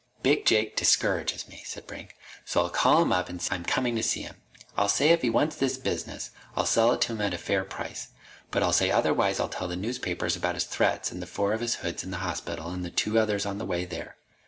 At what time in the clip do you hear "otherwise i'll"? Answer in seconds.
8.89-9.47